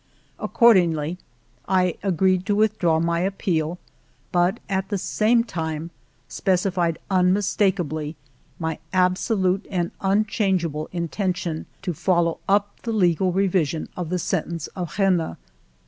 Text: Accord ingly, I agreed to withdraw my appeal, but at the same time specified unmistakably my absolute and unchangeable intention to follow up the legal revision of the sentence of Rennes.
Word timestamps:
Accord 0.39 0.77
ingly, 0.77 1.19
I 1.67 1.95
agreed 2.01 2.47
to 2.47 2.55
withdraw 2.55 2.99
my 2.99 3.19
appeal, 3.19 3.77
but 4.31 4.59
at 4.67 4.89
the 4.89 4.97
same 4.97 5.43
time 5.43 5.91
specified 6.27 6.97
unmistakably 7.11 8.15
my 8.57 8.79
absolute 8.91 9.67
and 9.69 9.91
unchangeable 10.01 10.89
intention 10.91 11.67
to 11.83 11.93
follow 11.93 12.39
up 12.49 12.81
the 12.81 12.91
legal 12.91 13.31
revision 13.31 13.89
of 13.95 14.09
the 14.09 14.17
sentence 14.17 14.65
of 14.75 14.97
Rennes. 14.97 15.37